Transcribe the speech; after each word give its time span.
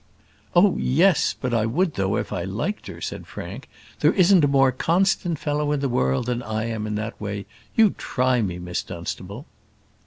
"Oh, 0.55 0.77
yes! 0.79 1.35
but 1.39 1.53
I 1.53 1.67
would 1.67 1.93
though 1.93 2.15
if 2.17 2.33
I 2.33 2.43
liked 2.43 2.87
her," 2.87 3.01
said 3.01 3.27
Frank. 3.27 3.69
"There 3.99 4.13
isn't 4.13 4.43
a 4.43 4.47
more 4.47 4.71
constant 4.71 5.37
fellow 5.37 5.71
in 5.73 5.79
the 5.79 5.87
world 5.89 6.25
than 6.25 6.41
I 6.41 6.65
am 6.69 6.87
in 6.87 6.95
that 6.95 7.21
way 7.21 7.45
you 7.75 7.91
try 7.91 8.41
me, 8.41 8.57
Miss 8.57 8.81
Dunstable." 8.81 9.45